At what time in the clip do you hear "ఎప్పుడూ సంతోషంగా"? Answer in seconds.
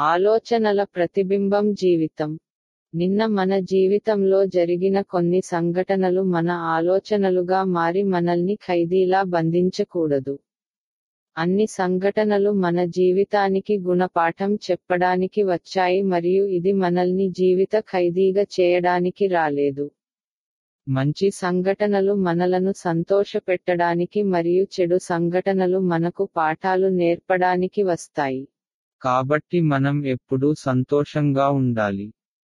30.06-31.48